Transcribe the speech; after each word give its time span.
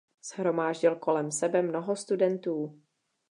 Shromáždil 0.23 0.95
kolem 0.95 1.31
sebe 1.31 1.61
mnoho 1.61 1.95
studentů. 1.95 2.81